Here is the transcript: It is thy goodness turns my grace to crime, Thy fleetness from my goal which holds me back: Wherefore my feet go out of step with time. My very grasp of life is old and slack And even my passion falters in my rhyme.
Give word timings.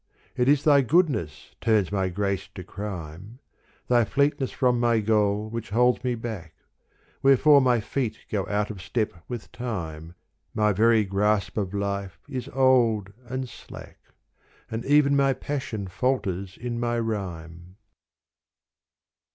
It 0.35 0.49
is 0.49 0.63
thy 0.63 0.81
goodness 0.81 1.53
turns 1.61 1.91
my 1.91 2.09
grace 2.09 2.49
to 2.55 2.63
crime, 2.63 3.37
Thy 3.87 4.03
fleetness 4.03 4.49
from 4.49 4.79
my 4.79 4.99
goal 4.99 5.47
which 5.47 5.69
holds 5.69 6.03
me 6.03 6.15
back: 6.15 6.55
Wherefore 7.21 7.61
my 7.61 7.81
feet 7.81 8.17
go 8.31 8.47
out 8.47 8.71
of 8.71 8.81
step 8.81 9.13
with 9.27 9.51
time. 9.51 10.15
My 10.55 10.73
very 10.73 11.03
grasp 11.05 11.55
of 11.55 11.75
life 11.75 12.17
is 12.27 12.47
old 12.49 13.13
and 13.27 13.47
slack 13.47 13.99
And 14.71 14.83
even 14.85 15.15
my 15.15 15.33
passion 15.33 15.85
falters 15.87 16.57
in 16.57 16.79
my 16.79 16.97
rhyme. 16.97 17.75